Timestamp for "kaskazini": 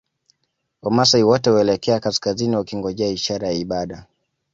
1.99-2.55